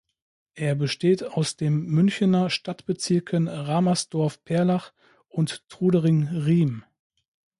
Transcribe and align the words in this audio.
Er 0.55 0.73
besteht 0.73 1.23
aus 1.23 1.57
dem 1.57 1.85
Münchener 1.85 2.49
Stadtbezirken 2.49 3.47
Ramersdorf-Perlach 3.47 4.93
und 5.29 5.69
Trudering-Riem. 5.69 6.83